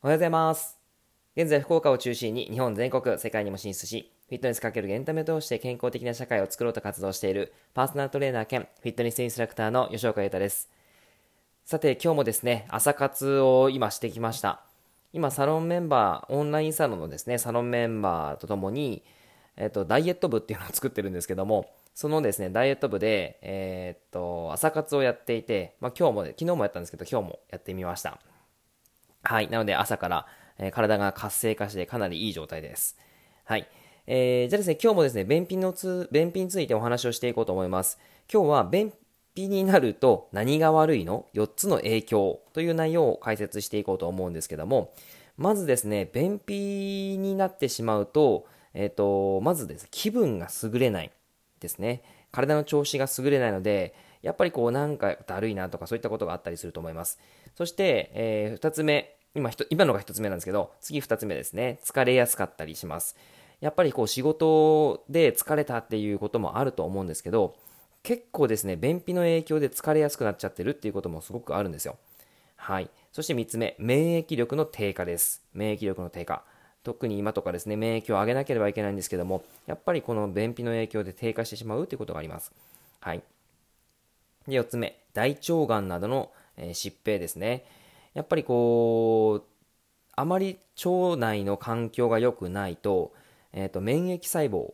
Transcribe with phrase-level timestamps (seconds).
[0.00, 0.78] おはようございます。
[1.36, 10.70] 現在、福岡を中心に日本全国、世界にも進出し、フィットネスかけるエンタメを通して健康的な社会を作ろうと活動しているパーソナルトレーナー兼フィットネスインストラクターの吉岡裕太です。
[11.64, 14.60] さて、今日もですね、朝活を今してきました。
[15.12, 19.02] 今、サロンメンバー、オンラインサロンのですね、サロンメンバーとともに、
[19.56, 28.20] えっと、ダイエット部っていうのを作ってるんですけども、そのですね、ダイエット部で、えーっと、朝活をやっていて、まあ今日も、昨日もやったんですけど、今日もやってみました。
[29.22, 29.48] はい。
[29.48, 30.26] なので朝から、
[30.58, 32.96] え体が活性化してかなりいい状態です。
[33.44, 33.68] はい。
[34.06, 37.98] えーじゃあですね、今日もですね、便秘のつ、便秘についてお話をしていこうと思います。
[38.32, 38.92] 今日は便
[39.34, 44.92] 秘になると何が悪いの ?4 つの影響という内容を解説していこうと思うんですけども、
[45.36, 51.12] まずですね、便秘になってしまうと、えっ、と、まずです、気分が優れない
[51.60, 52.02] ですね。
[52.32, 57.18] 体の調子が優れないので、やっぱりこうなんかだるいなとかそういったことがあったりすると思います。
[57.58, 63.16] そして、え2つ目、今今のが1つ目なんですけど、次2つ目ですね、疲れやすかったりします。
[63.60, 67.56] やっぱりこう仕事で疲れたっていうこともあると思うんですけど、
[68.04, 71.96] 結構ですね、便秘の影響で疲れやすくなっちゃってるっていうこともすごくあるんですよ。
[72.54, 72.88] はい。
[73.10, 75.42] そして3つ目、免疫力の低下です。
[75.52, 76.44] 免疫力の低下。
[76.84, 82.52] 特に今とかですね、免疫を上げなければいけないんですけども、やっぱりこの便秘の影響で低下してしまうということがあります。
[83.00, 83.22] はい。
[84.46, 87.64] で、4つ目、大腸がんなどの、えー疾病ですね。
[88.14, 89.48] やっぱりこう、
[90.14, 93.12] あまり腸内の環境が良くないと、
[93.52, 94.72] えっ、と、免疫細胞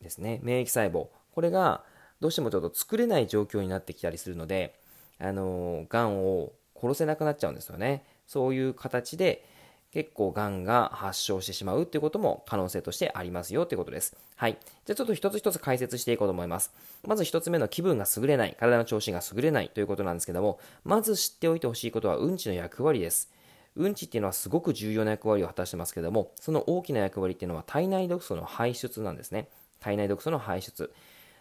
[0.00, 1.08] ですね、免疫細胞。
[1.32, 1.84] これが
[2.20, 4.74] どうしてもちょっと作れない状況になってきたりするので、
[5.18, 8.04] あのー、がんを殺せなくなっちゃうんですよね。
[8.26, 9.44] そういう形で、
[9.92, 14.16] 結構がんが発症してしまうっていうことも可能性としてありますよということです。
[14.36, 14.58] はい。
[14.84, 16.72] じゃあちょっと一つ一つ解説していこうと思います。
[17.06, 23.32] まず一つ目の気分が優れない、体の調子が優れないということなんですけども、まず知っておいてほしいことはうんちの役割です。
[23.76, 29.48] うんちっていうのはすごく重要な役割を果たしてますけども、その大きな役割っていうのは体内毒素の排出なんですね。
[29.80, 30.92] 体内毒素の排出。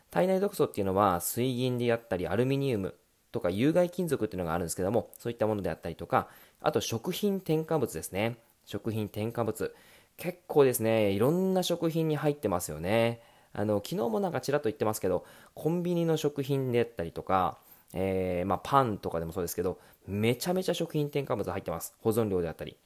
[0.09, 2.95] 体内毒素っていうのは水銀であったりアルミニウム
[3.31, 6.27] とか有害金属っていうのがあるんですけども、そういったものであったりとか、
[6.61, 8.37] あと食品添加物ですね。
[8.65, 9.73] 食品添加物。
[10.17, 13.21] 結構ですね、いろんな食品に入ってますよね。
[13.53, 17.57] あの、昨日もなんかちらっと言ってますけど、コンビニの食品であったりとか、
[17.93, 21.93] えーまあ、パンとかでもそうですけど、めちゃめちゃ食品添加物入ってます。
[22.01, 22.77] 保存料であったり。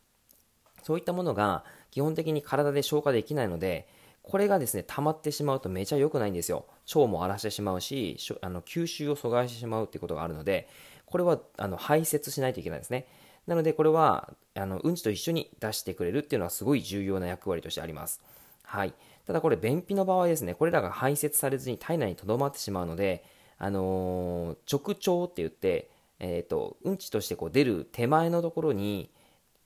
[0.83, 3.87] そういったものが基本的に体で消化できないので、
[4.23, 6.65] これがですね、溜まってしまうとめちゃ良くないんですよ。
[6.93, 10.67] 腸も荒らしてしまうし、あの吸収を阻害してしまうっていうことがあるので、
[11.05, 13.07] これはあの排泄しないといけないですね。
[13.47, 18.21] なので、これはあのうんちと一緒に出してくれるっていうのはすごい重要な役割としてあります。
[18.63, 18.93] はい。
[19.25, 23.23] ただこれ、便秘の場合ですね、これらが排泄されずに体内に留まってしまうので、
[23.57, 29.09] あのー直腸って言って、えーと、うんちとしてこう出る手前のところに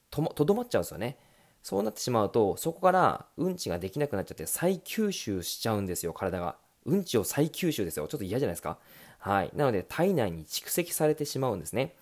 [0.09, 1.17] ともとどまっちゃうんですよね。
[1.63, 6.57] そうなってしまうと、そこからうんちができなくなっちゃって再吸収しちゃうんですよ、体が。
[6.85, 8.07] うんちを再吸収ですよ。
[8.07, 8.77] ちょっと嫌じゃないですか。
[9.19, 9.51] はい。
[9.55, 11.95] なので、体内に蓄積されてしまうんですね。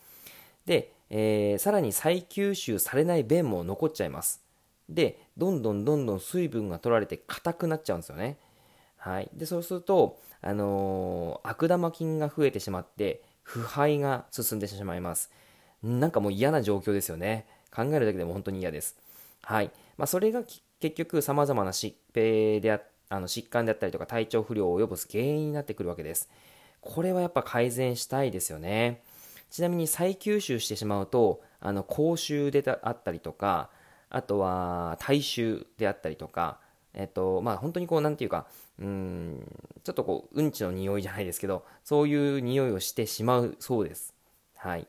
[0.66, 4.42] で、えーさらに再吸収されない便も残っちゃいます。
[4.90, 8.38] で、どんどんどんどん水分が取られて硬くなっちゃうんですよね。
[8.98, 9.30] はい。
[9.34, 15.32] で、そうすると、あのー悪玉菌が増えてしまって、腐敗が進んでしまいます。
[15.84, 17.46] なんかもう嫌な状況ですよね。
[17.72, 18.98] 考えるだけでも本当に嫌です。
[19.44, 19.70] はい。
[19.98, 20.42] まあ、それが
[20.80, 26.30] 結局様々な疾病でああの疾患であったりとか体調不良を及ぼす原因になってくるわけです。
[26.82, 29.02] これはやっぱ改善したいですよね。
[29.54, 33.70] ちなみに再吸収してしまうと、あの口臭であったりとか、
[34.10, 36.60] あとは体臭であったりとか、
[36.96, 38.48] えっと、まあ本当にこう、なんていうか、
[38.80, 39.48] うん、
[39.84, 44.16] ちょっとこう、うんちの匂いじゃないですけど、そういう匂いをしてしまうそうです。
[44.56, 44.88] はい。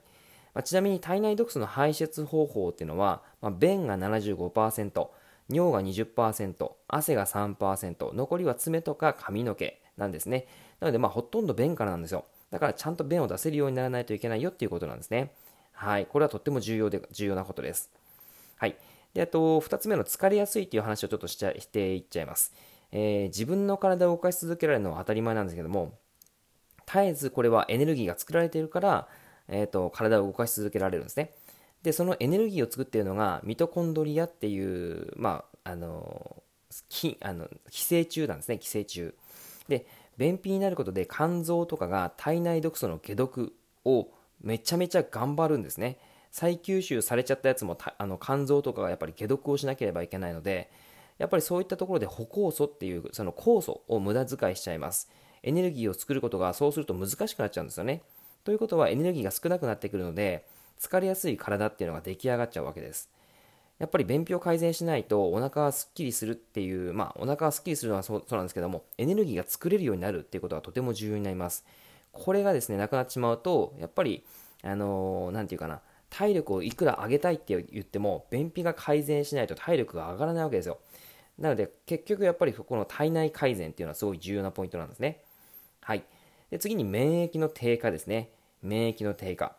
[0.54, 5.08] まあ、ちなみに体内毒素の排出方法っていうのは、まあ、便が75%、
[5.50, 10.46] 尿が20%、汗が3%、残りは爪とか髪の毛なんですね。
[10.80, 12.24] なので、まあ、ほとんど便からなんですよ。
[12.54, 15.32] だから、ちゃんと便を出せるようにならないといけないよっていうことなんですね。
[15.72, 16.06] はい。
[16.06, 17.90] これはとっても重要で、重要なことです。
[18.58, 18.76] はい。
[19.12, 22.54] で、あと、二つ目の疲れやすいっていう話をちょっとしちゃしていっちゃいます。
[22.92, 25.98] えー自分の体を動かし続けられるのは当たり前なんですけども、
[26.86, 29.08] 絶えずこれはエネルギーが作られているから、
[29.48, 31.32] えー、と体を動かし続けられるんですね。
[31.82, 36.44] で、そのエネルギーを作っているのがミトコンドリアっていう、まあ、あの、
[36.88, 39.12] きあの寄生虫なんですね、寄生虫。
[39.68, 44.08] で、便秘になることで肝臓とかが体内毒素の解毒を
[44.40, 45.98] めちゃめちゃ頑張るんですね。
[46.30, 50.70] 再吸収されちゃったやつもあの肝臓とかがやっぱり解毒をしなければいけないので、
[51.18, 55.08] やっぱりそういったところで歩酵素っていうその酵素を無駄遣いしちゃいます。
[55.42, 58.02] エネルギーを作ることがそうすると難しくなっちゃうんですよね。
[58.42, 60.46] ということはエネルギーが少なくなってくるので、
[60.80, 63.08] 疲れやすい体っていうのが出来上がっちゃうわけです。
[63.78, 71.64] やっぱり便秘を改善しないとお腹がすっきりするっていう、まあお腹がすっきりするのはそうそうなんですけども、エネルギーが作れるようになるっていうことがとても重要になります。
[72.12, 74.24] これがですね、なくなってしまうと、やっぱり、
[74.62, 80.78] あのー、なんていうかな、体力をいくら上げたいって言っても、便秘が改善しないと体力が上がらないわけですよ。
[81.38, 85.22] なので、結局やっぱりこの体内改善っていうのはすごい重要なポイントなんですね。
[85.80, 86.04] はい。
[86.50, 88.30] で次に免疫の低下ですね。
[88.62, 89.56] 免疫の低下。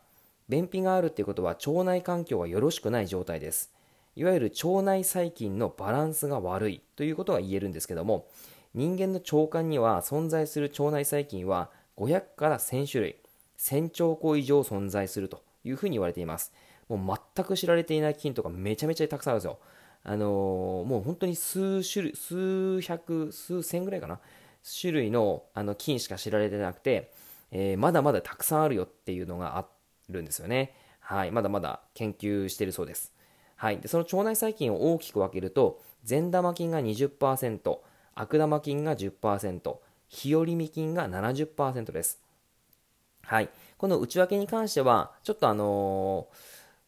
[0.47, 3.74] 便秘があるっていうことは腸内環境がよろしくない状態です。
[4.15, 8.27] いわゆる腸内細菌のバランスが悪いということが言えるんですけども、
[8.73, 13.15] 人間の腸管には存在する腸内細菌は500から1000種類、
[13.57, 16.53] 1000兆個以上存在するというふうに言われています。
[16.87, 19.59] もう全く知られていない菌とかめちゃめちゃたくさんあるんですよ。
[20.03, 24.19] あのー、もう本当に数種類、数百、数千ぐらいかな、
[24.81, 27.11] 種類のあの菌しか知られてなくて、
[27.51, 29.65] えー、まだまだたくさんあるよっていうのがあ
[30.09, 30.75] るんですよね。
[30.99, 33.14] はい、まだまだ研究してるそうです。
[33.55, 37.77] はい、でその腸内細菌を大きく分けると、善玉菌が20%、
[38.15, 39.77] 悪玉菌が10%、
[40.09, 42.21] 日和見菌が70%です。
[43.23, 43.49] はい。
[43.77, 46.27] この内訳に関しては、ちょっとあの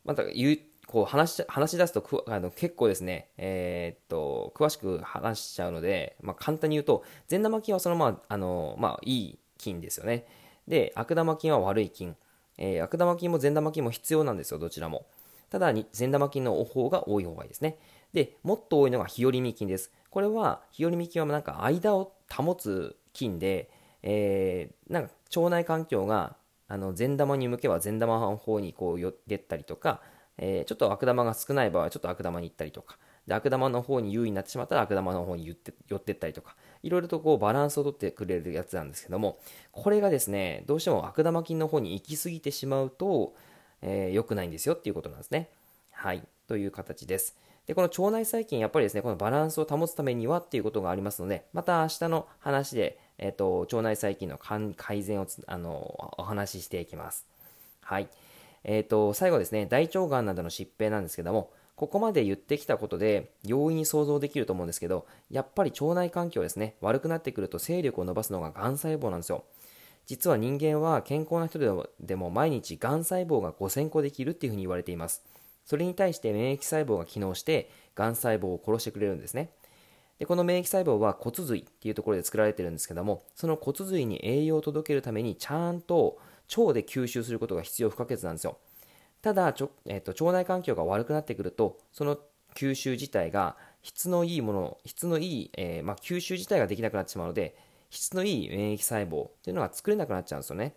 [0.05, 10.25] ー、また言う、こう話し話し出すとあの結構ですね、えー、っと、詳しく話しちゃうので、まあ、簡単に言うと、善玉菌はそのまま、あのー、まあ、いい菌ですよね。
[10.67, 12.15] で、悪玉菌は悪い菌。
[12.57, 15.05] えー、悪玉菌も善玉菌も必要なんですよ、どちらも。
[15.49, 17.77] ただ、善玉菌の方が多い方がいいですね。
[18.13, 19.91] で、もっと多いのが日和見菌です。
[20.09, 23.69] これは、日和見菌はなんか間を保つ菌で、
[24.03, 26.35] えー、なんか腸内環境が
[26.67, 30.01] あの善玉に向けば善玉の方にこう寄ってったりとか、
[30.37, 39.39] えー、ちょっと悪玉が少ない場合はちょっと悪玉に行ったりとか、で悪玉の方に優位になってしまったら悪玉の方に寄って寄ってったりとか、いろいろとこうバランスをとってくれるやつなんですけども、
[39.71, 43.33] これがですね、どうしても悪玉菌の方に行き過ぎてしまうと、
[43.87, 45.49] えー、良くないんですよっていうことなんですね。
[45.91, 46.21] はい。
[46.47, 47.37] という形です。
[47.65, 57.25] で、この腸内細菌、やっぱりですね、このバランスを保つためにはっていうことがありますので、また明日の話で、えっ、ー、と、腸内細菌の改善をあのお話ししていきます。
[57.81, 58.09] はい。
[58.63, 69.43] えっ、ー、と、最後ですね、大腸がんなどの疾病なんですけども、ここまで言ってきたことで容易に想像できると思うんですけど、やっぱり腸内環境ですね、悪くなってくると勢力を伸ばすのががん細胞なんですよ。
[70.07, 71.59] 実は人間は健康な人
[71.99, 75.21] でも毎日がん細胞が5000個できるっていうふうに言われています。
[75.65, 79.49] それに対して免疫細胞が機能してがん細胞を殺してくれるんですね。
[80.17, 86.17] でこの免疫細胞は骨髄っていうところで作られてるんですけどもその骨髄に栄養を届けるためにちゃんと
[86.57, 88.57] 腸で吸収することが必要不可欠なんですよ
[89.21, 92.17] ただちょ、えーと、腸内環境が悪くなってくるとその
[92.55, 97.55] 吸収自体が質のいいもの質のいい、えー、まあ、吸収自体ができなくなってしまうので
[97.89, 100.73] 質のいい免疫細胞っていうのが作れなくなっちゃうんですよね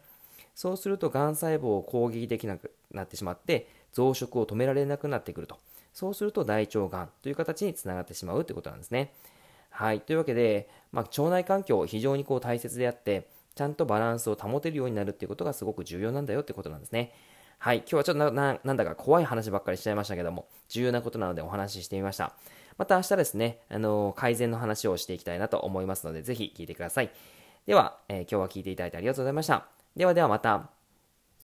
[0.54, 5.58] そうするとがん細胞を攻撃できなくなってしまって増殖を止められなくなってくると
[5.92, 9.12] そうすると大腸がんという形につながってしまうということなんですね。
[9.70, 10.00] はい。
[10.00, 17.12] というわけで、まあ、腸内環境非常にこう大切であって、ちゃんとバランスを保てるようになるっていうことがすごく重要なんだよってことなんですね。
[17.58, 17.78] はい。
[17.78, 22.34] 今日はちょっとななんだか怖い話ばっかりしちゃいましたけども、重要なことなのでお話ししてみました。
[22.80, 27.10] また明日ですね、あの改善の話をしていきたいなと思いますので、ぜひ聞いてください。
[27.66, 29.66] では、えー、今日は聞いていただいてありがとうございました。
[29.94, 30.79] ではではまた。